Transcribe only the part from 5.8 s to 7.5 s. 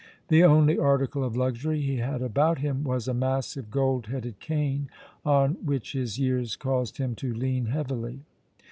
his years caused him to